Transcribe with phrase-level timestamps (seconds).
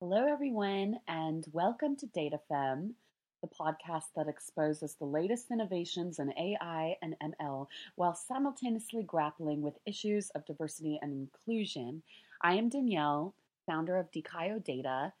[0.00, 2.92] Hello, everyone, and welcome to DataFem,
[3.42, 9.80] the podcast that exposes the latest innovations in AI and ML while simultaneously grappling with
[9.86, 12.00] issues of diversity and inclusion.
[12.42, 13.34] I am Danielle,
[13.66, 15.12] founder of Dikayo Data,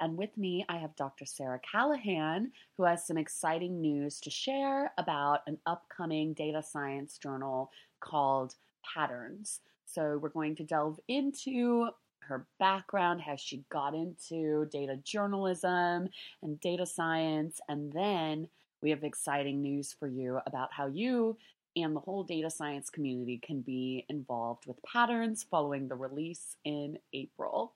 [0.00, 1.24] and with me I have Dr.
[1.24, 7.70] Sarah Callaghan, who has some exciting news to share about an upcoming data science journal
[8.00, 9.60] called Patterns.
[9.86, 11.88] So, we're going to delve into
[12.28, 16.08] her background, how she got into data journalism
[16.42, 17.60] and data science.
[17.68, 18.48] And then
[18.82, 21.36] we have exciting news for you about how you
[21.76, 26.98] and the whole data science community can be involved with patterns following the release in
[27.12, 27.74] April.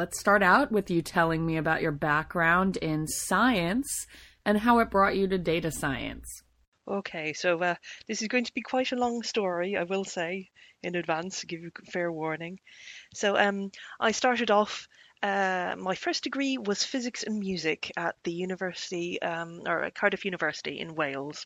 [0.00, 4.06] Let's start out with you telling me about your background in science
[4.46, 6.42] and how it brought you to data science.
[6.88, 7.74] Okay, so uh,
[8.08, 10.48] this is going to be quite a long story, I will say
[10.82, 12.60] in advance, give you fair warning.
[13.12, 14.88] So um, I started off.
[15.22, 20.24] Uh, my first degree was physics and music at the university, um, or at Cardiff
[20.24, 21.44] University in Wales.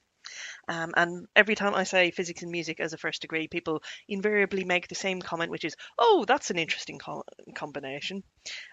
[0.68, 4.64] Um, and every time I say physics and music as a first degree, people invariably
[4.64, 8.22] make the same comment, which is, "Oh, that's an interesting co- combination."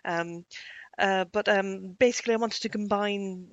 [0.05, 0.45] Um,
[0.99, 3.49] uh, but um, basically, I wanted to combine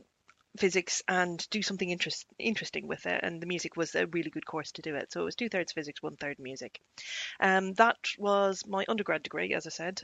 [0.59, 4.47] physics and do something interest, interesting with it, and the music was a really good
[4.47, 5.13] course to do it.
[5.13, 6.81] So it was two thirds physics, one third music.
[7.41, 10.03] Um, that was my undergrad degree, as I said.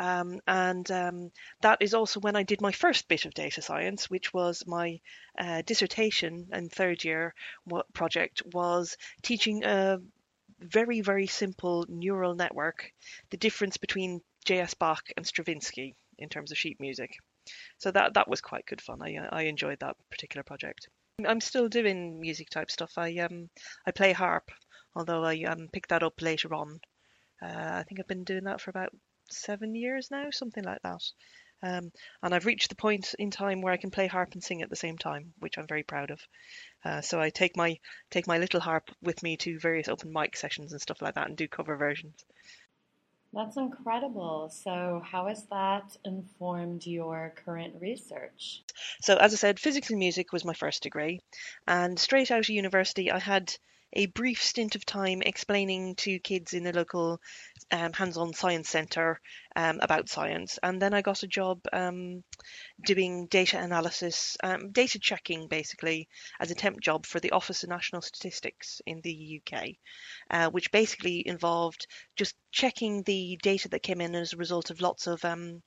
[0.00, 4.08] Um, and um, that is also when I did my first bit of data science,
[4.08, 4.98] which was my
[5.38, 7.34] uh, dissertation and third year
[7.92, 9.98] project was teaching a
[10.58, 12.90] very, very simple neural network,
[13.28, 14.72] the difference between J.S.
[14.72, 17.18] Bach and Stravinsky in terms of sheet music.
[17.76, 19.02] So that that was quite good fun.
[19.02, 20.88] I I enjoyed that particular project.
[21.26, 22.96] I'm still doing music type stuff.
[22.96, 23.50] I um
[23.86, 24.50] I play harp,
[24.96, 26.80] although I um picked that up later on.
[27.42, 28.94] Uh, I think I've been doing that for about
[29.32, 31.02] seven years now, something like that.
[31.62, 31.92] Um,
[32.22, 34.70] and I've reached the point in time where I can play harp and sing at
[34.70, 36.20] the same time, which I'm very proud of.
[36.84, 37.78] Uh, so I take my
[38.10, 41.28] take my little harp with me to various open mic sessions and stuff like that,
[41.28, 42.24] and do cover versions.
[43.32, 44.48] That's incredible.
[44.50, 48.64] So, how has that informed your current research?
[49.02, 51.20] So, as I said, physics and music was my first degree,
[51.66, 53.54] and straight out of university, I had
[53.92, 57.20] a brief stint of time explaining to kids in the local
[57.70, 59.20] um, hands-on science centre
[59.56, 62.22] um, about science, and then I got a job um,
[62.84, 67.68] doing data analysis, um, data checking, basically as a temp job for the Office of
[67.68, 69.68] National Statistics in the UK,
[70.30, 74.80] uh, which basically involved just checking the data that came in as a result of
[74.80, 75.62] lots of um,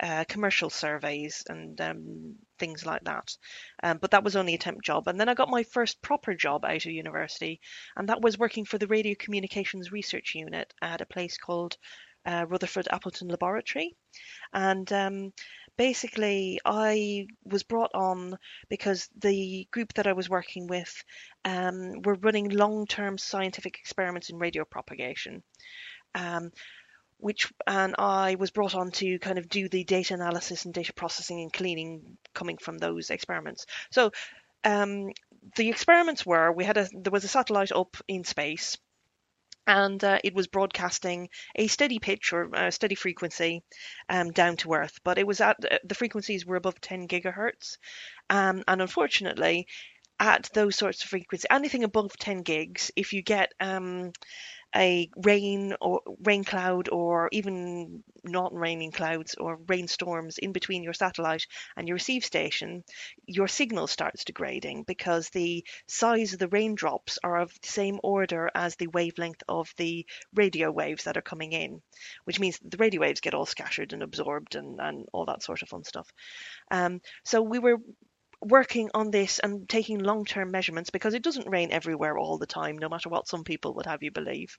[0.00, 3.36] uh, commercial surveys and um, things like that.
[3.82, 5.08] Um, but that was only a temp job.
[5.08, 7.60] And then I got my first proper job out of university,
[7.96, 11.76] and that was working for the Radio Communications Research Unit at a place called
[12.26, 13.96] uh, Rutherford Appleton Laboratory.
[14.52, 15.32] And um,
[15.78, 18.36] basically, I was brought on
[18.68, 20.92] because the group that I was working with
[21.44, 25.42] um, were running long term scientific experiments in radio propagation.
[26.14, 26.50] Um,
[27.18, 30.92] which and I was brought on to kind of do the data analysis and data
[30.92, 33.64] processing and cleaning coming from those experiments.
[33.90, 34.10] So
[34.64, 35.10] um,
[35.56, 38.76] the experiments were we had a there was a satellite up in space
[39.66, 43.62] and uh, it was broadcasting a steady pitch or a steady frequency
[44.08, 47.78] um, down to Earth, but it was at the frequencies were above 10 gigahertz,
[48.30, 49.66] um, and unfortunately,
[50.18, 54.12] at those sorts of frequencies, anything above 10 gigs, if you get um,
[54.76, 60.92] a rain or rain cloud or even not raining clouds or rainstorms in between your
[60.92, 61.46] satellite
[61.76, 62.84] and your receive station,
[63.26, 68.50] your signal starts degrading because the size of the raindrops are of the same order
[68.54, 71.80] as the wavelength of the radio waves that are coming in,
[72.24, 75.62] which means the radio waves get all scattered and absorbed and, and all that sort
[75.62, 76.08] of fun stuff.
[76.70, 77.78] Um, so we were
[78.40, 82.78] working on this and taking long-term measurements because it doesn't rain everywhere all the time,
[82.78, 84.56] no matter what some people would have you believe.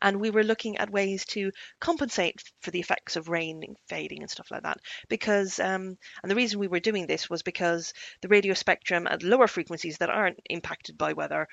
[0.00, 4.30] And we were looking at ways to compensate for the effects of rain fading and
[4.30, 4.78] stuff like that.
[5.08, 7.92] Because, um, and the reason we were doing this was because
[8.22, 11.48] the radio spectrum at lower frequencies that aren't impacted by weather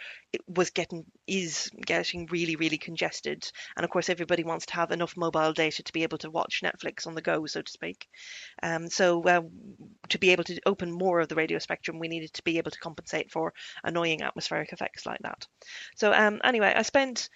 [0.47, 3.49] was getting is getting really really congested.
[3.75, 6.61] And of course, everybody wants to have enough mobile data to be able to watch
[6.63, 8.07] Netflix on the go, so to speak.
[8.61, 9.41] Um, so uh,
[10.09, 12.71] to be able to open more of the radio spectrum, we needed to be able
[12.71, 13.53] to compensate for
[13.83, 15.47] annoying atmospheric effects like that.
[15.95, 17.29] So um, anyway, I spent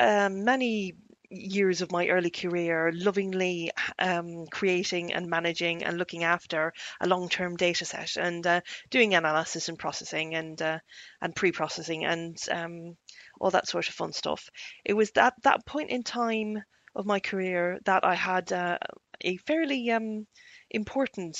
[0.00, 0.94] um, many
[1.32, 7.56] years of my early career lovingly um, creating and managing and looking after a long-term
[7.56, 10.78] data set and uh, doing analysis and processing and uh,
[11.22, 12.96] and pre-processing and um,
[13.40, 14.50] all that sort of fun stuff.
[14.84, 16.62] It was that that point in time
[16.94, 18.78] of my career that I had uh,
[19.22, 20.26] a fairly um,
[20.70, 21.38] important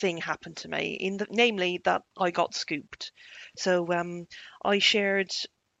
[0.00, 3.12] thing happened to me, in the, namely that I got scooped.
[3.56, 4.26] So um,
[4.64, 5.30] I shared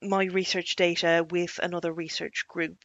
[0.02, 2.78] my research data with another research group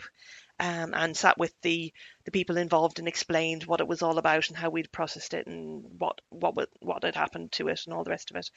[0.59, 1.93] um, and sat with the
[2.25, 5.47] the people involved and explained what it was all about and how we'd processed it
[5.47, 8.49] and what what what had happened to it and all the rest of it.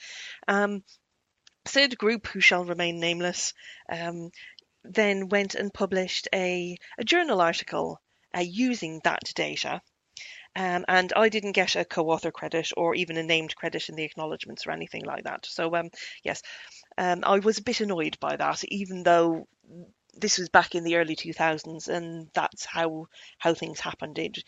[0.46, 0.82] Um,
[1.66, 3.52] said group, who shall remain nameless,
[3.90, 4.30] um,
[4.84, 8.00] then went and published a, a journal article
[8.34, 9.82] uh, using that data
[10.58, 14.02] um, and I didn't get a co-author credit or even a named credit in the
[14.02, 15.46] acknowledgements or anything like that.
[15.46, 15.90] So um,
[16.24, 16.42] yes,
[16.98, 19.46] um, I was a bit annoyed by that, even though
[20.14, 23.06] this was back in the early 2000s, and that's how
[23.38, 24.18] how things happened.
[24.18, 24.38] It,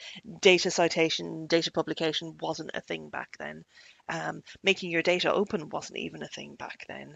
[0.40, 3.64] data citation, data publication wasn't a thing back then.
[4.08, 7.14] Um, making your data open wasn't even a thing back then.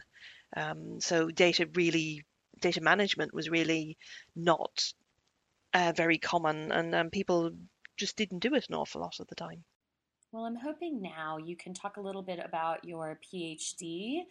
[0.57, 2.23] Um, so data really,
[2.61, 3.99] data management was really
[4.37, 4.93] not
[5.73, 7.51] uh, very common, and um, people
[7.97, 9.65] just didn't do it an awful lot of the time.
[10.33, 14.23] Well, I'm hoping now you can talk a little bit about your PhD,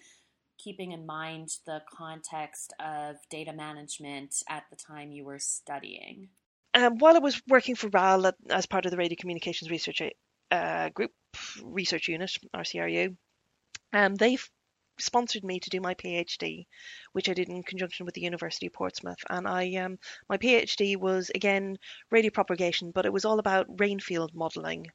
[0.57, 6.27] keeping in mind the context of data management at the time you were studying.
[6.73, 10.01] Um, while I was working for RAL as part of the Radio Communications Research
[10.51, 11.11] uh, Group
[11.63, 13.15] Research Unit, RCRU,
[13.93, 14.37] um, they
[14.99, 16.65] sponsored me to do my PhD,
[17.13, 19.19] which I did in conjunction with the University of Portsmouth.
[19.29, 19.97] And I, um,
[20.29, 21.77] my PhD was again
[22.11, 24.87] radio propagation, but it was all about rainfield modelling.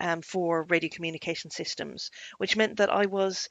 [0.00, 3.48] Um, for radio communication systems, which meant that I was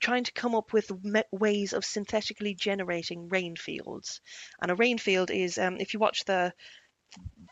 [0.00, 0.90] trying to come up with
[1.30, 4.20] ways of synthetically generating rain fields.
[4.60, 6.54] And a rain field is, um, if you watch the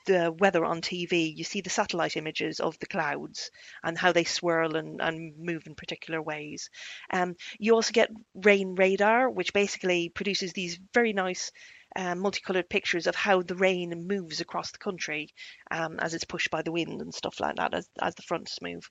[0.07, 3.51] the weather on TV, you see the satellite images of the clouds
[3.83, 6.71] and how they swirl and, and move in particular ways.
[7.13, 11.53] Um, you also get rain radar, which basically produces these very nice
[11.97, 15.35] um, multicolored pictures of how the rain moves across the country
[15.71, 18.63] um, as it's pushed by the wind and stuff like that as, as the fronts
[18.63, 18.89] move.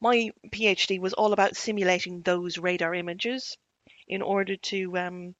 [0.00, 3.56] My PhD was all about simulating those radar images
[4.08, 5.34] in order to um,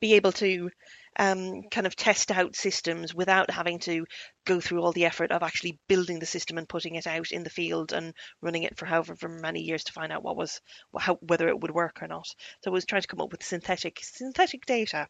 [0.00, 0.70] be able to
[1.18, 4.06] um, kind of test out systems without having to
[4.44, 7.42] go through all the effort of actually building the system and putting it out in
[7.42, 10.60] the field and running it for however for many years to find out what was
[10.98, 12.26] how, whether it would work or not.
[12.62, 15.06] So I was trying to come up with synthetic synthetic data.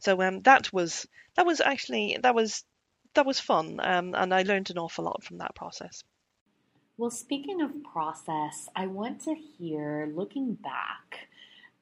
[0.00, 1.06] So um, that was
[1.36, 2.64] that was actually that was
[3.14, 6.04] that was fun, um, and I learned an awful lot from that process.
[6.98, 11.28] Well, speaking of process, I want to hear looking back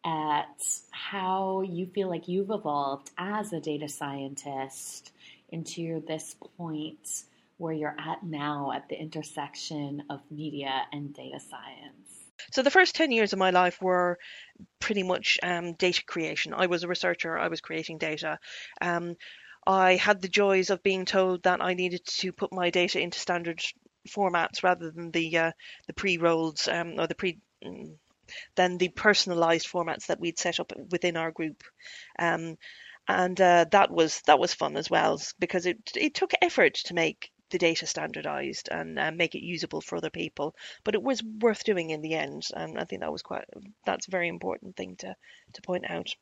[0.06, 5.12] at how you feel like you've evolved as a data scientist
[5.48, 7.24] into this point
[7.58, 12.26] where you're at now at the intersection of media and data science.
[12.52, 14.18] So the first 10 years of my life were
[14.78, 16.54] pretty much um, data creation.
[16.54, 18.38] I was a researcher, I was creating data.
[18.80, 19.16] Um,
[19.66, 23.18] I had the joys of being told that I needed to put my data into
[23.18, 23.60] standard
[24.08, 25.52] formats rather than the uh,
[25.88, 27.96] the pre-rolled um, or the pre mm,
[28.54, 31.62] than the personalized formats that we'd set up within our group.
[32.18, 32.56] Um,
[33.08, 36.94] and uh, that was that was fun as well because it it took effort to
[36.94, 41.22] make the data standardized and uh, make it usable for other people but it was
[41.40, 43.44] worth doing in the end and i think that was quite
[43.84, 45.14] that's a very important thing to
[45.52, 46.12] to point out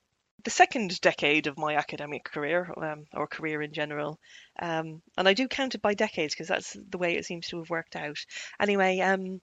[0.42, 4.18] the second decade of my academic career, um, or career in general,
[4.58, 7.58] um, and I do count it by decades because that's the way it seems to
[7.58, 8.18] have worked out.
[8.60, 9.40] Anyway, um,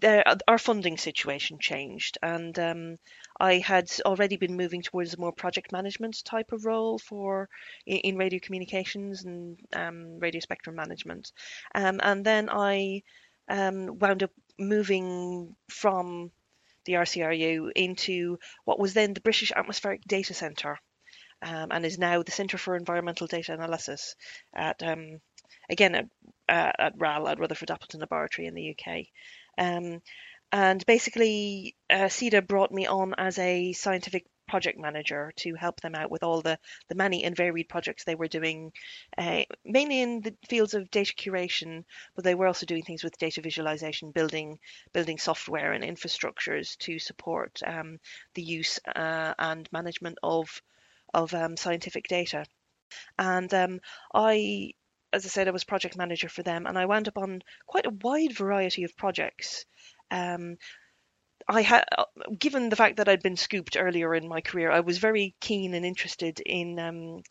[0.00, 2.98] there, our funding situation changed, and um,
[3.40, 7.48] I had already been moving towards a more project management type of role for
[7.86, 11.32] in, in radio communications and um, radio spectrum management,
[11.74, 13.02] um, and then I
[13.48, 16.30] wound up moving from
[16.86, 20.78] the RCRU into what was then the British Atmospheric Data Centre
[21.42, 24.16] um, and is now the Centre for Environmental Data Analysis
[24.54, 25.20] at, um,
[25.68, 26.06] again, at,
[26.48, 29.06] uh, at RAL, at Rutherford Appleton Laboratory in the UK.
[29.58, 30.00] Um,
[30.52, 35.94] and basically, uh, CEDA brought me on as a scientific project manager to help them
[35.94, 38.72] out with all the, the many and varied projects they were doing,
[39.18, 41.84] uh, mainly in the fields of data curation,
[42.14, 44.58] but they were also doing things with data visualization, building
[44.92, 47.98] building software and infrastructures to support um,
[48.34, 50.62] the use uh, and management of
[51.14, 52.44] of um, scientific data.
[53.18, 53.80] And um,
[54.14, 54.72] I
[55.12, 57.86] as I said, I was project manager for them, and I wound up on quite
[57.86, 59.64] a wide variety of projects.
[60.10, 60.56] Um,
[61.48, 61.84] I had,
[62.38, 65.74] given the fact that I'd been scooped earlier in my career, I was very keen
[65.74, 67.22] and interested in um,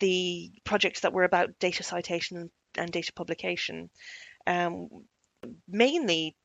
[0.00, 3.90] the projects that were about data citation and, data publication,
[4.46, 4.88] um,
[5.68, 6.36] mainly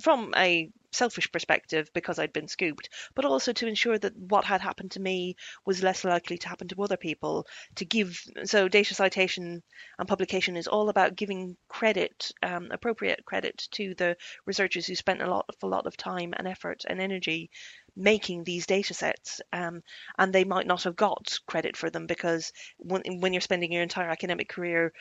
[0.00, 4.60] from a selfish perspective because I'd been scooped, but also to ensure that what had
[4.60, 7.46] happened to me was less likely to happen to other people.
[7.76, 9.62] To give so data citation
[9.98, 15.22] and publication is all about giving credit, um, appropriate credit to the researchers who spent
[15.22, 17.50] a lot, a lot of time and effort and energy
[17.96, 19.82] making these data sets um,
[20.18, 23.82] and they might not have got credit for them because when, when you're spending your
[23.82, 24.92] entire academic career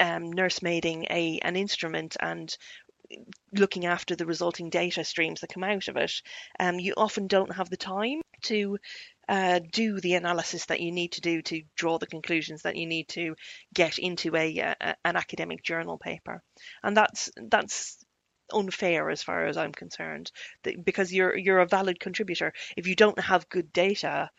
[0.00, 2.56] um, nursemaiding a an instrument and
[3.52, 6.12] looking after the resulting data streams that come out of it,
[6.58, 8.78] um, you often don't have the time to
[9.28, 12.86] uh, do the analysis that you need to do to draw the conclusions that you
[12.86, 13.36] need to
[13.72, 16.42] get into a, a an academic journal paper,
[16.82, 18.04] and that's that's
[18.52, 20.32] unfair as far as I'm concerned
[20.84, 22.52] because you're you're a valid contributor.
[22.76, 24.30] If you don't have good data,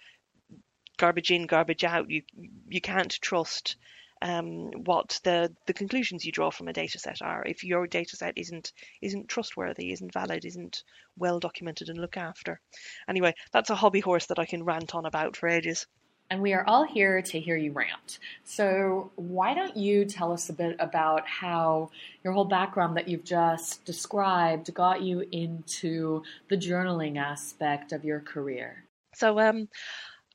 [0.97, 2.23] garbage in, garbage out, you
[2.67, 3.77] you can't trust
[4.21, 7.43] um, what the the conclusions you draw from a data set are.
[7.45, 10.83] If your data set isn't isn't trustworthy, isn't valid, isn't
[11.17, 12.59] well documented and looked after.
[13.07, 15.87] Anyway, that's a hobby horse that I can rant on about for ages.
[16.31, 18.19] And we are all here to hear you rant.
[18.45, 21.89] So, why don't you tell us a bit about how
[22.23, 28.21] your whole background that you've just described got you into the journaling aspect of your
[28.21, 28.85] career?
[29.13, 29.67] So, um,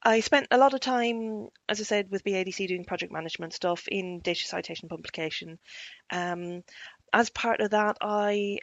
[0.07, 3.89] I spent a lot of time, as I said, with BADC doing project management stuff
[3.89, 5.59] in data citation publication.
[6.13, 6.63] Um,
[7.13, 8.59] as part of that, I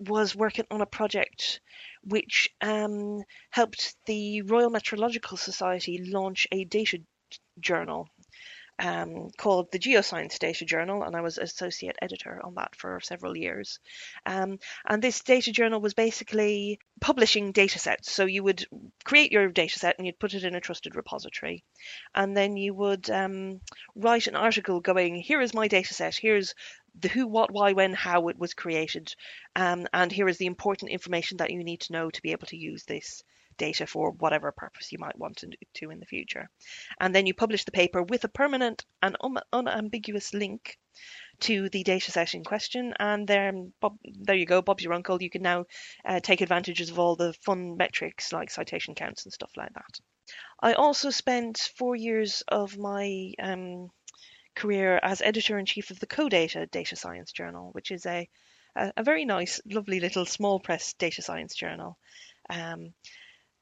[0.00, 1.60] was working on a project
[2.02, 6.98] which um, helped the Royal Meteorological Society launch a data
[7.60, 8.08] journal
[8.78, 13.36] um, called the Geoscience Data Journal, and I was associate editor on that for several
[13.36, 13.80] years.
[14.24, 18.12] Um, and this data journal was basically publishing data sets.
[18.12, 18.66] So you would
[19.04, 21.64] create your data set and you'd put it in a trusted repository.
[22.14, 23.60] And then you would um,
[23.94, 26.54] write an article going, here is my data set, here's
[27.00, 29.14] the who, what, why, when, how it was created,
[29.54, 32.46] um, and here is the important information that you need to know to be able
[32.48, 33.22] to use this
[33.58, 36.48] data for whatever purpose you might want to in the future.
[37.00, 40.78] And then you publish the paper with a permanent and un- unambiguous link
[41.40, 42.94] to the data set in question.
[42.98, 45.22] And then Bob, there you go, Bob's your uncle.
[45.22, 45.66] You can now
[46.04, 50.00] uh, take advantages of all the fun metrics like citation counts and stuff like that.
[50.60, 53.90] I also spent four years of my um,
[54.54, 58.28] career as editor in chief of the CODATA Data Science Journal, which is a,
[58.76, 61.96] a, a very nice, lovely little small press data science journal.
[62.50, 62.92] Um,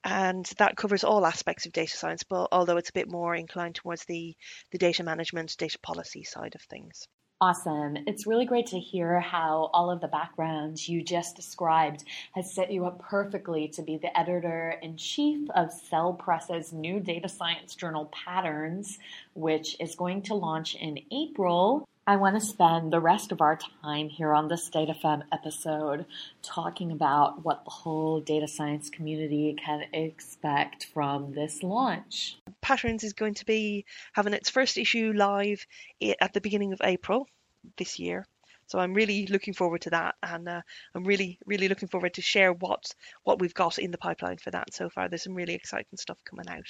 [0.07, 3.75] and that covers all aspects of data science, but although it's a bit more inclined
[3.75, 4.33] towards the,
[4.71, 7.05] the data management, data policy side of things.
[7.41, 7.97] Awesome.
[8.07, 12.71] It's really great to hear how all of the backgrounds you just described has set
[12.71, 17.75] you up perfectly to be the editor in chief of Cell Press's new data science
[17.75, 18.97] journal Patterns,
[19.33, 21.85] which is going to launch in April.
[22.09, 26.05] I want to spend the rest of our time here on this DataFem episode
[26.41, 32.37] talking about what the whole data science community can expect from this launch.
[32.61, 33.83] Patterns is going to be
[34.13, 35.67] having its first issue live
[36.21, 37.27] at the beginning of April
[37.75, 38.25] this year.
[38.67, 40.61] So I'm really looking forward to that, and uh,
[40.95, 42.85] I'm really, really looking forward to share what
[43.25, 45.09] what we've got in the pipeline for that so far.
[45.09, 46.67] There's some really exciting stuff coming out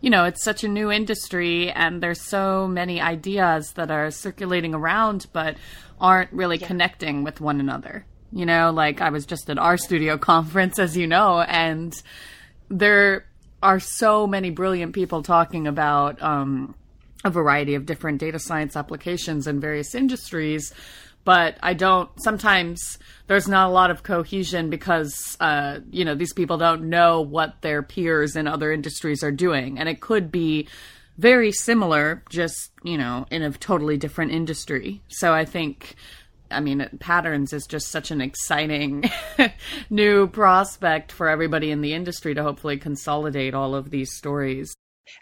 [0.00, 4.74] you know, it's such a new industry and there's so many ideas that are circulating
[4.74, 5.56] around but
[6.00, 6.66] aren't really yeah.
[6.66, 8.06] connecting with one another.
[8.30, 12.00] You know, like I was just at RStudio conference, as you know, and
[12.68, 13.26] there
[13.62, 16.74] are so many brilliant people talking about um,
[17.24, 20.72] a variety of different data science applications in various industries
[21.28, 22.08] but I don't.
[22.22, 27.20] Sometimes there's not a lot of cohesion because uh, you know these people don't know
[27.20, 30.68] what their peers in other industries are doing, and it could be
[31.18, 35.02] very similar, just you know, in a totally different industry.
[35.08, 35.96] So I think.
[36.50, 39.04] I mean, patterns is just such an exciting
[39.90, 44.74] new prospect for everybody in the industry to hopefully consolidate all of these stories.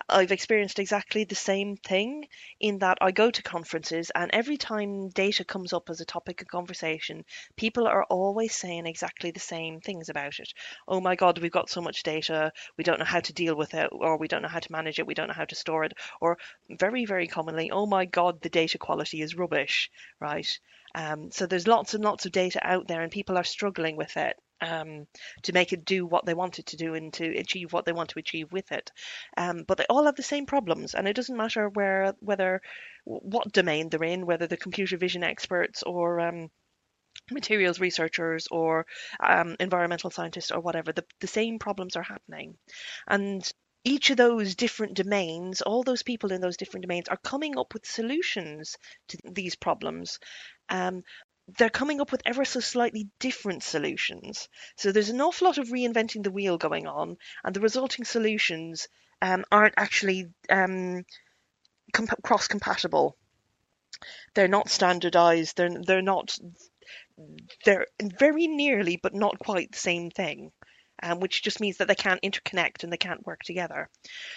[0.08, 2.28] I've experienced exactly the same thing
[2.60, 6.42] in that I go to conferences and every time data comes up as a topic
[6.42, 7.24] of conversation,
[7.56, 10.52] people are always saying exactly the same things about it.
[10.88, 13.74] Oh my God, we've got so much data, we don't know how to deal with
[13.74, 15.84] it, or we don't know how to manage it, we don't know how to store
[15.84, 16.38] it, or
[16.68, 19.90] very, very commonly, oh my God, the data quality is rubbish,
[20.20, 20.58] right?
[20.94, 24.16] Um, so there's lots and lots of data out there and people are struggling with
[24.16, 25.06] it um,
[25.42, 27.92] to make it do what they want it to do and to achieve what they
[27.92, 28.90] want to achieve with it.
[29.36, 32.62] Um, but they all have the same problems, and it doesn't matter where whether
[33.04, 36.50] what domain they're in, whether they're computer vision experts or um,
[37.30, 38.86] materials researchers or
[39.20, 40.92] um, environmental scientists or whatever.
[40.92, 42.56] The, the same problems are happening,
[43.06, 43.48] and
[43.86, 47.72] each of those different domains, all those people in those different domains are coming up
[47.72, 50.18] with solutions to these problems.
[50.68, 51.04] Um,
[51.58, 54.48] they're coming up with ever so slightly different solutions.
[54.76, 58.88] So there's an awful lot of reinventing the wheel going on, and the resulting solutions
[59.22, 61.04] um, aren't actually um,
[61.92, 63.16] comp- cross compatible.
[64.34, 65.56] They're not standardized.
[65.56, 66.36] They're they're not.
[67.64, 70.52] They're very nearly, but not quite the same thing,
[71.02, 73.88] um, which just means that they can't interconnect and they can't work together.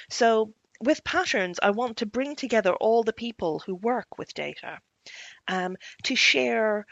[0.09, 4.79] So with patterns, I want to bring together all the people who work with data
[5.47, 6.85] um, to share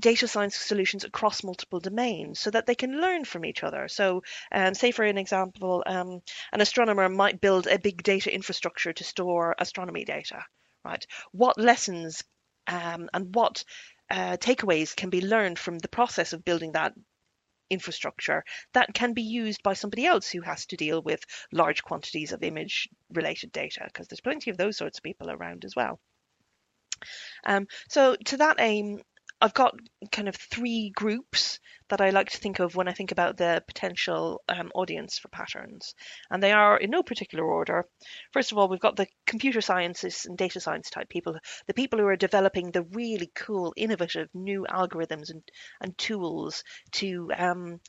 [0.00, 3.88] data science solutions across multiple domains so that they can learn from each other.
[3.88, 6.20] So, um, say for an example, um,
[6.52, 10.44] an astronomer might build a big data infrastructure to store astronomy data,
[10.84, 11.06] right?
[11.32, 12.22] What lessons
[12.66, 13.64] um, and what
[14.10, 16.94] uh, takeaways can be learned from the process of building that
[17.70, 22.32] infrastructure that can be used by somebody else who has to deal with large quantities
[22.32, 26.00] of image related data because there's plenty of those sorts of people around as well.
[27.44, 29.00] Um, so to that aim,
[29.42, 29.74] I've got
[30.12, 33.62] kind of three groups that I like to think of when I think about the
[33.66, 35.94] potential um, audience for patterns.
[36.30, 37.86] And they are in no particular order.
[38.32, 41.98] First of all, we've got the computer sciences and data science type people, the people
[41.98, 45.42] who are developing the really cool, innovative new algorithms and,
[45.80, 47.80] and tools to, um,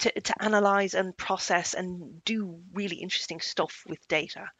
[0.00, 4.50] to, to analyze and process and do really interesting stuff with data.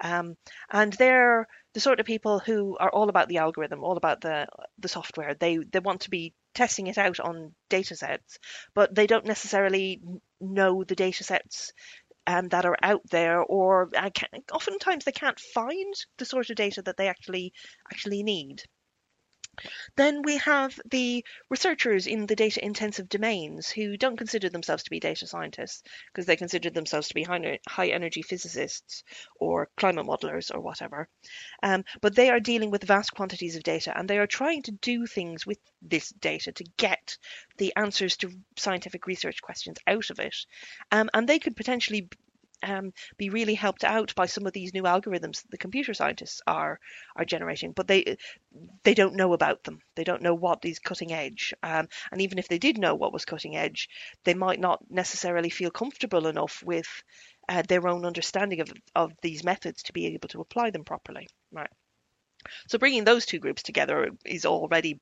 [0.00, 0.36] Um,
[0.70, 4.46] and they're the sort of people who are all about the algorithm, all about the
[4.78, 5.34] the software.
[5.34, 8.38] They they want to be testing it out on data sets,
[8.74, 10.00] but they don't necessarily
[10.40, 11.72] know the data sets
[12.26, 14.10] um, that are out there, or uh,
[14.52, 17.52] oftentimes they can't find the sort of data that they actually
[17.90, 18.62] actually need.
[19.96, 24.90] Then we have the researchers in the data intensive domains who don't consider themselves to
[24.90, 29.04] be data scientists because they consider themselves to be high, high energy physicists
[29.38, 31.08] or climate modelers or whatever.
[31.62, 34.72] Um, but they are dealing with vast quantities of data and they are trying to
[34.72, 37.16] do things with this data to get
[37.56, 40.36] the answers to scientific research questions out of it.
[40.92, 42.08] Um, and they could potentially
[42.62, 46.40] um, be really helped out by some of these new algorithms that the computer scientists
[46.46, 46.78] are
[47.16, 48.16] are generating, but they
[48.84, 49.80] they don't know about them.
[49.94, 53.12] They don't know what is cutting edge, um, and even if they did know what
[53.12, 53.88] was cutting edge,
[54.24, 56.88] they might not necessarily feel comfortable enough with
[57.48, 61.28] uh, their own understanding of of these methods to be able to apply them properly.
[61.52, 61.70] Right.
[62.68, 65.00] So bringing those two groups together is already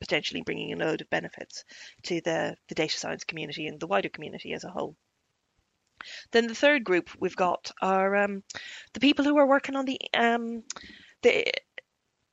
[0.00, 1.64] potentially bringing a load of benefits
[2.04, 4.96] to the, the data science community and the wider community as a whole.
[6.32, 8.42] Then the third group we've got are um,
[8.92, 10.62] the people who are working on the um,
[11.22, 11.44] the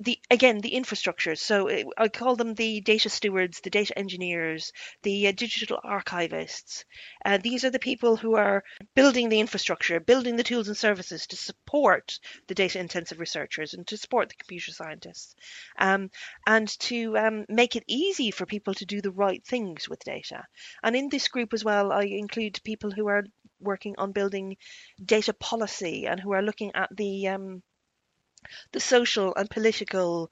[0.01, 1.35] the again the infrastructure.
[1.35, 4.71] So uh, I call them the data stewards, the data engineers,
[5.03, 6.83] the uh, digital archivists.
[7.23, 8.63] Uh, these are the people who are
[8.95, 13.85] building the infrastructure, building the tools and services to support the data intensive researchers and
[13.87, 15.35] to support the computer scientists,
[15.77, 16.09] um,
[16.47, 20.43] and to um, make it easy for people to do the right things with data.
[20.83, 23.23] And in this group as well, I include people who are
[23.59, 24.57] working on building
[25.03, 27.61] data policy and who are looking at the um,
[28.71, 30.29] the social and political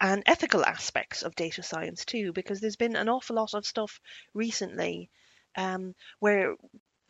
[0.00, 4.00] and ethical aspects of data science too, because there's been an awful lot of stuff
[4.34, 5.10] recently
[5.56, 6.54] um, where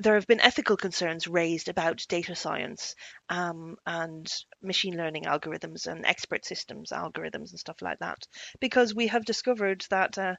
[0.02, 2.94] there have been ethical concerns raised about data science
[3.28, 8.26] um, and machine learning algorithms and expert systems algorithms and stuff like that,
[8.60, 10.34] because we have discovered that uh,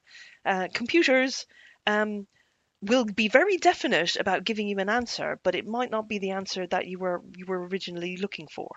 [0.46, 1.46] uh, computers
[1.86, 2.28] um,
[2.82, 6.32] will be very definite about giving you an answer, but it might not be the
[6.32, 8.68] answer that you were you were originally looking for.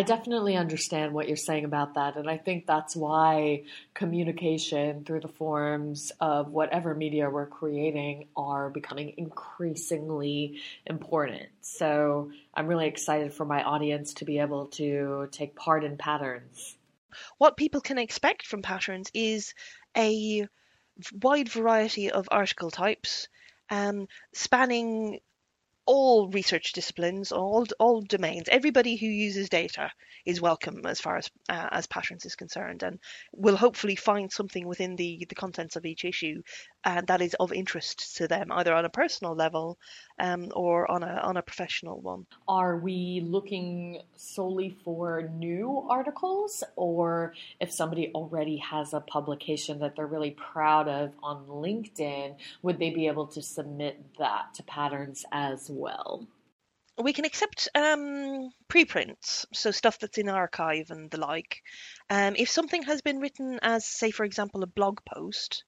[0.00, 2.16] I definitely understand what you're saying about that.
[2.16, 8.70] And I think that's why communication through the forms of whatever media we're creating are
[8.70, 11.50] becoming increasingly important.
[11.60, 16.78] So I'm really excited for my audience to be able to take part in patterns.
[17.36, 19.52] What people can expect from patterns is
[19.94, 20.46] a
[21.12, 23.28] wide variety of article types,
[23.68, 25.20] um, spanning
[25.90, 29.90] all research disciplines, all all domains, everybody who uses data
[30.24, 33.00] is welcome as far as uh, as Patterns is concerned, and
[33.32, 36.42] will hopefully find something within the the contents of each issue
[36.84, 39.78] uh, that is of interest to them, either on a personal level
[40.20, 42.24] um, or on a on a professional one.
[42.46, 49.96] Are we looking solely for new articles, or if somebody already has a publication that
[49.96, 55.24] they're really proud of on LinkedIn, would they be able to submit that to Patterns
[55.32, 55.79] as well?
[56.98, 61.62] We can accept um, preprints, so stuff that's in arXiv and the like.
[62.10, 65.64] Um, if something has been written as, say, for example, a blog post,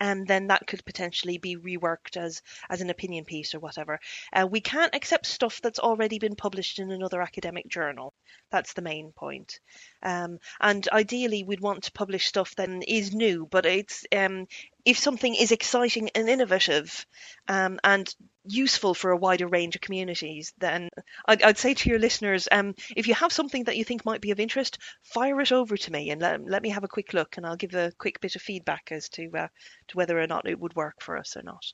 [0.00, 3.98] and then that could potentially be reworked as as an opinion piece or whatever.
[4.32, 8.12] Uh, we can't accept stuff that's already been published in another academic journal.
[8.50, 9.60] That's the main point.
[10.02, 14.46] Um, and ideally, we'd want to publish stuff that is new, but it's um,
[14.84, 17.06] if something is exciting and innovative
[17.48, 18.14] um, and
[18.48, 20.88] useful for a wider range of communities, then
[21.26, 24.20] I'd, I'd say to your listeners, um, if you have something that you think might
[24.20, 27.12] be of interest, fire it over to me and let, let me have a quick
[27.12, 29.48] look, and I'll give a quick bit of feedback as to uh,
[29.88, 31.64] to whether or not it would work for us or not.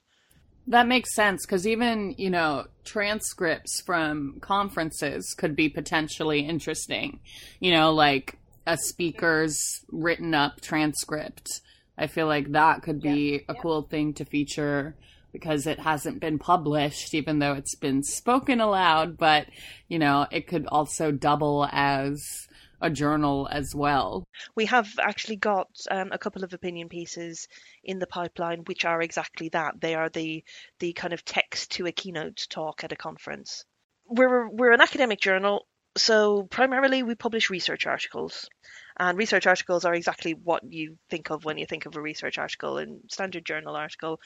[0.69, 7.19] That makes sense because even, you know, transcripts from conferences could be potentially interesting.
[7.59, 11.61] You know, like a speaker's written up transcript.
[11.99, 13.39] I feel like that could be yeah.
[13.49, 13.61] a yeah.
[13.61, 14.95] cool thing to feature
[15.33, 19.17] because it hasn't been published, even though it's been spoken aloud.
[19.17, 19.47] But,
[19.89, 22.49] you know, it could also double as
[22.83, 24.27] a journal as well.
[24.57, 27.49] We have actually got um, a couple of opinion pieces
[27.85, 29.81] in the pipeline which are exactly that.
[29.81, 30.45] They are the
[30.81, 33.65] the kind of text to a keynote talk at a conference.
[34.07, 35.67] We're we're an academic journal,
[35.97, 38.49] so primarily we publish research articles.
[38.99, 42.39] And research articles are exactly what you think of when you think of a research
[42.39, 44.21] article and standard journal article.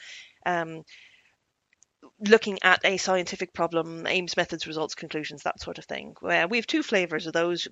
[0.45, 0.83] Um,
[2.19, 6.15] looking at a scientific problem, aims, methods, results, conclusions, that sort of thing.
[6.21, 7.67] We have two flavors of those,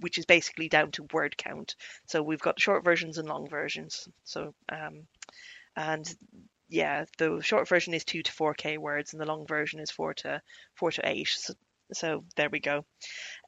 [0.00, 1.76] which is basically down to word count.
[2.06, 4.08] So we've got short versions and long versions.
[4.24, 5.06] So, um,
[5.76, 6.06] and
[6.68, 9.90] yeah, the short version is two to four k words, and the long version is
[9.90, 10.40] four to
[10.74, 11.28] four to eight.
[11.28, 11.54] So,
[11.92, 12.84] so there we go.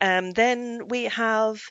[0.00, 1.62] Um, then we have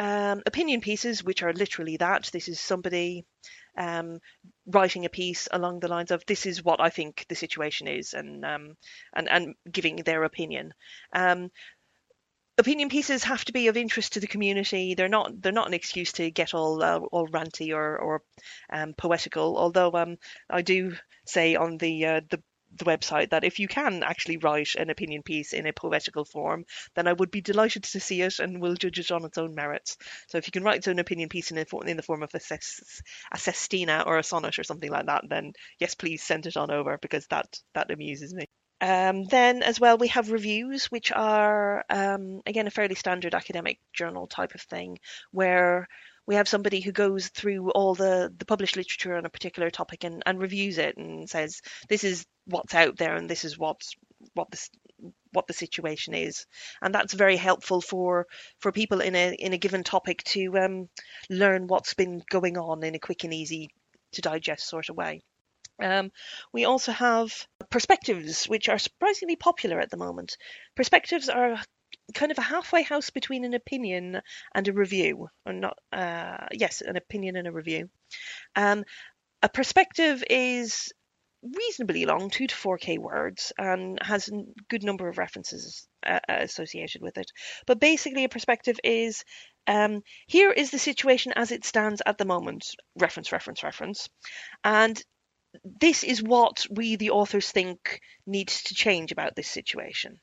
[0.00, 2.30] um, opinion pieces, which are literally that.
[2.32, 3.26] This is somebody
[3.76, 4.20] um,
[4.66, 8.14] writing a piece along the lines of this is what I think the situation is
[8.14, 8.76] and um,
[9.14, 10.72] and and giving their opinion.
[11.14, 11.50] Um,
[12.56, 14.94] opinion pieces have to be of interest to the community.
[14.94, 18.22] They're not they're not an excuse to get all uh, all ranty or or
[18.72, 19.58] um, poetical.
[19.58, 20.16] Although um,
[20.48, 22.42] I do say on the uh, the
[22.76, 26.64] the website that if you can actually write an opinion piece in a poetical form,
[26.94, 29.54] then I would be delighted to see it and will judge it on its own
[29.54, 29.96] merits.
[30.28, 32.40] So if you can write its own opinion piece in, in the form of a,
[33.32, 36.70] a sestina or a sonnet or something like that, then yes, please send it on
[36.70, 38.46] over because that that amuses me.
[38.82, 43.78] Um, then, as well, we have reviews, which are um, again a fairly standard academic
[43.92, 44.98] journal type of thing,
[45.32, 45.86] where
[46.30, 50.04] we have somebody who goes through all the, the published literature on a particular topic
[50.04, 53.96] and, and reviews it and says this is what's out there and this is what's
[54.34, 54.70] what this
[55.32, 56.46] what the situation is
[56.82, 58.28] and that's very helpful for
[58.60, 60.88] for people in a in a given topic to um,
[61.28, 63.68] learn what's been going on in a quick and easy
[64.12, 65.20] to digest sort of way
[65.82, 66.12] um,
[66.52, 67.32] we also have
[67.70, 70.36] perspectives, which are surprisingly popular at the moment.
[70.76, 71.58] Perspectives are
[72.14, 74.20] kind of a halfway house between an opinion
[74.54, 75.78] and a review, or not?
[75.92, 77.88] Uh, yes, an opinion and a review.
[78.56, 78.84] Um,
[79.42, 80.92] a perspective is
[81.42, 86.20] reasonably long, two to four k words, and has a good number of references uh,
[86.28, 87.30] associated with it.
[87.66, 89.24] But basically, a perspective is
[89.66, 92.66] um, here is the situation as it stands at the moment.
[92.98, 94.08] Reference, reference, reference,
[94.64, 95.02] and
[95.64, 100.20] this is what we, the authors, think needs to change about this situation.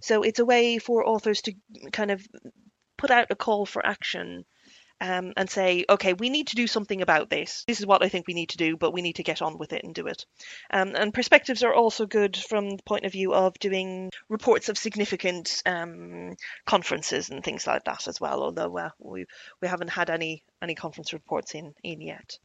[0.00, 1.54] So it's a way for authors to
[1.92, 2.26] kind of
[2.96, 4.44] put out a call for action
[5.00, 7.64] um, and say, okay, we need to do something about this.
[7.66, 9.58] This is what I think we need to do, but we need to get on
[9.58, 10.24] with it and do it.
[10.72, 14.78] Um, and perspectives are also good from the point of view of doing reports of
[14.78, 18.42] significant um, conferences and things like that as well.
[18.42, 19.26] Although uh, we
[19.60, 22.38] we haven't had any any conference reports in in yet.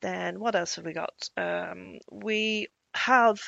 [0.00, 1.28] Then what else have we got?
[1.36, 3.38] Um, we have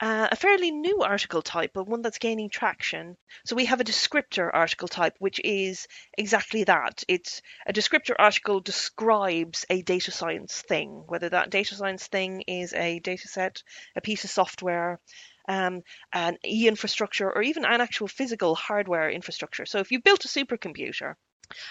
[0.00, 3.16] uh, a fairly new article type, but one that's gaining traction.
[3.44, 7.02] So we have a descriptor article type, which is exactly that.
[7.08, 12.74] It's a descriptor article describes a data science thing, whether that data science thing is
[12.74, 13.62] a data set,
[13.94, 15.00] a piece of software,
[15.48, 15.82] um,
[16.12, 19.64] an e-infrastructure, or even an actual physical hardware infrastructure.
[19.64, 21.14] So if you built a supercomputer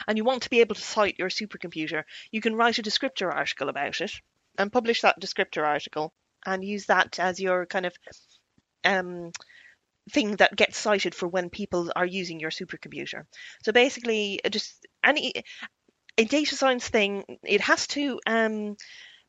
[0.07, 3.31] and you want to be able to cite your supercomputer, you can write a descriptor
[3.31, 4.13] article about it
[4.57, 6.11] and publish that descriptor article
[6.45, 7.93] and use that as your kind of
[8.83, 9.31] um,
[10.11, 13.23] thing that gets cited for when people are using your supercomputer.
[13.63, 15.33] So basically, just any
[16.17, 18.77] a data science thing, it has to um,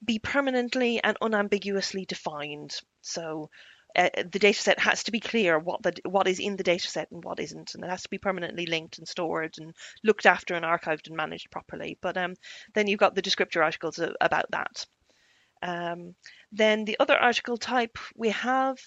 [0.05, 2.79] be permanently and unambiguously defined.
[3.01, 3.51] So
[3.97, 6.87] uh, the data set has to be clear what the what is in the data
[6.87, 9.75] set and what isn't, and it has to be permanently linked and stored and
[10.05, 11.97] looked after and archived and managed properly.
[12.03, 12.35] But um,
[12.75, 14.87] then you've got the descriptor articles about that.
[15.62, 16.14] Um,
[16.53, 18.79] then the other article type we have,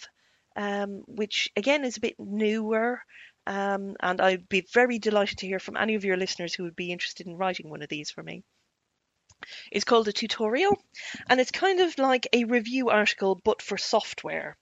[0.56, 3.02] um, which again is a bit newer,
[3.48, 6.76] um, and I'd be very delighted to hear from any of your listeners who would
[6.76, 8.44] be interested in writing one of these for me.
[9.72, 10.78] It's called a tutorial,
[11.30, 14.58] and it's kind of like a review article but for software.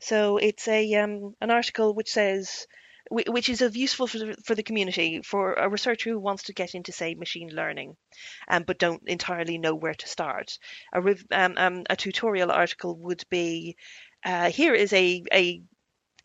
[0.00, 2.66] So it's a um, an article which says
[3.10, 6.74] which is of useful for, for the community for a researcher who wants to get
[6.74, 7.96] into say machine learning
[8.48, 10.58] um, but don't entirely know where to start.
[10.94, 11.00] A,
[11.32, 13.76] um, um, a tutorial article would be
[14.24, 15.62] uh, here is a, a,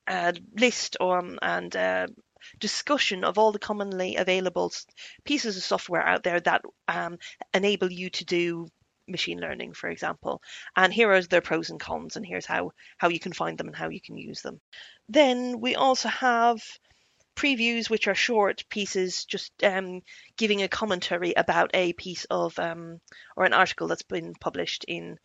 [0.09, 2.07] a list on and uh,
[2.59, 4.71] discussion of all the commonly available
[5.25, 7.17] pieces of software out there that um,
[7.53, 8.67] enable you to do
[9.07, 10.41] machine learning, for example.
[10.75, 13.67] And here are their pros and cons, and here's how, how you can find them
[13.67, 14.59] and how you can use them.
[15.09, 16.61] Then we also have
[17.37, 20.01] previews, which are short pieces, just um,
[20.37, 22.99] giving a commentary about a piece of um,
[23.37, 25.17] or an article that's been published in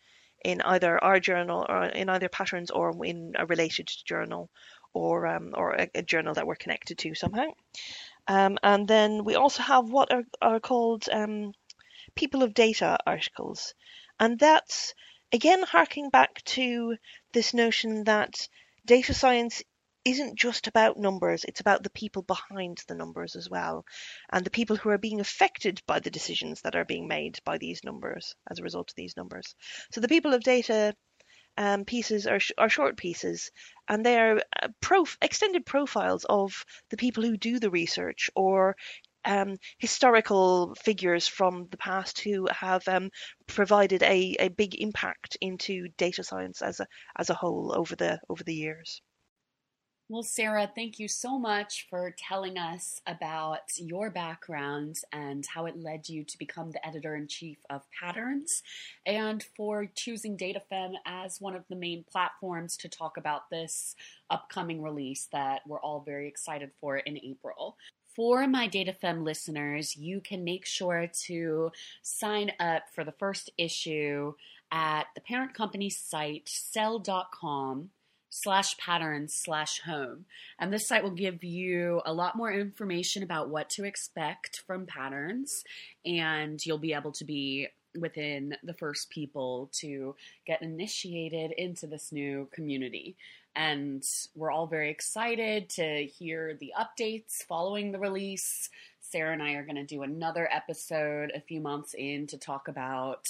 [0.43, 4.49] in either our journal or in either patterns or in a related journal
[4.93, 7.47] or um, or a, a, journal that we're connected to somehow.
[8.27, 11.53] Um, and then we also have what are, are called um,
[12.15, 13.73] people of data articles.
[14.19, 14.93] And that's,
[15.31, 16.95] again, harking back to
[17.33, 18.47] this notion that
[18.85, 19.63] data science
[20.05, 23.85] isn't just about numbers, it's about the people behind the numbers as well,
[24.31, 27.57] and the people who are being affected by the decisions that are being made by
[27.57, 29.55] these numbers as a result of these numbers.
[29.91, 30.93] So the people of data
[31.55, 33.51] um, pieces are, sh- are short pieces,
[33.87, 38.75] and they are uh, prof- extended profiles of the people who do the research or
[39.25, 43.09] um, historical figures from the past who have um,
[43.47, 48.19] provided a, a big impact into data science as a as a whole over the
[48.29, 49.01] over the years.
[50.09, 55.75] Well, Sarah, thank you so much for telling us about your background and how it
[55.77, 58.61] led you to become the editor in chief of Patterns,
[59.05, 63.95] and for choosing DataFem as one of the main platforms to talk about this
[64.29, 67.77] upcoming release that we're all very excited for in April
[68.15, 71.71] for my DataFem listeners, you can make sure to
[72.01, 74.33] sign up for the first issue
[74.71, 77.89] at the parent company's site, cell.com
[78.29, 80.25] slash patterns slash home.
[80.59, 84.87] And this site will give you a lot more information about what to expect from
[84.87, 85.63] patterns,
[86.05, 87.67] and you'll be able to be
[87.99, 93.15] within the first people to get initiated into this new community.
[93.55, 94.03] And
[94.35, 98.69] we're all very excited to hear the updates following the release.
[99.13, 102.67] Sarah and I are going to do another episode a few months in to talk
[102.67, 103.23] about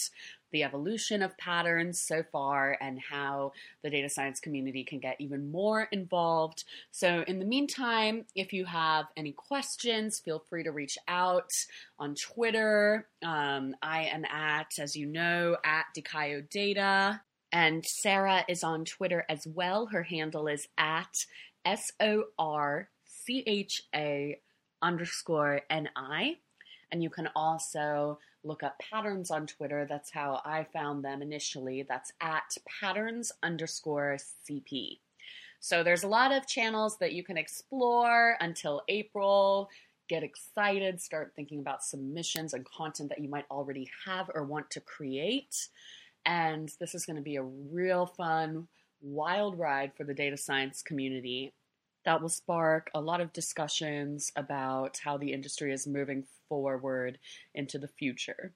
[0.54, 5.52] the evolution of patterns so far and how the data science community can get even
[5.52, 6.64] more involved.
[6.92, 11.50] So, in the meantime, if you have any questions, feel free to reach out
[12.00, 13.06] on Twitter.
[13.22, 17.20] Um, I am at, as you know, at Dikayo Data.
[17.52, 19.88] And Sarah is on Twitter as well.
[19.88, 21.14] Her handle is at
[21.66, 24.40] S O R C H A
[24.84, 26.38] underscore N I.
[26.92, 29.88] And you can also look up patterns on Twitter.
[29.90, 31.82] That's how I found them initially.
[31.82, 34.18] That's at patterns underscore
[34.48, 35.00] CP.
[35.60, 39.70] So there's a lot of channels that you can explore until April.
[40.10, 44.70] Get excited, start thinking about submissions and content that you might already have or want
[44.72, 45.70] to create.
[46.26, 48.68] And this is going to be a real fun,
[49.02, 51.54] wild ride for the data science community
[52.06, 57.18] that will spark a lot of discussions about how the industry is moving forward
[57.56, 58.54] into the future.